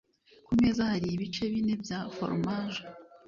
Ku 0.45 0.51
meza 0.61 0.81
hari 0.91 1.07
ibice 1.15 1.43
bine 1.51 1.73
bya 1.83 1.99
foromaje. 2.15 2.81